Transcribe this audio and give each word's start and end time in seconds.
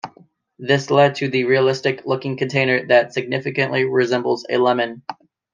This 0.57 0.89
led 0.89 1.13
to 1.17 1.27
the 1.27 1.43
realistic-looking 1.43 2.35
container 2.37 2.87
that 2.87 3.13
significantly 3.13 3.85
resembles 3.85 4.43
a 4.49 4.57
lemon. 4.57 5.03